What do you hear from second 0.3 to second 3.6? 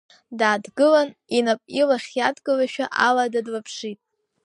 Дааҭгылан, инап илахь иадкылашәа алада